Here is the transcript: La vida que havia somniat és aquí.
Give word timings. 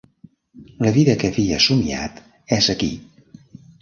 La 0.85 0.93
vida 0.95 1.15
que 1.23 1.31
havia 1.33 1.61
somniat 1.67 2.19
és 2.59 2.71
aquí. 2.77 2.91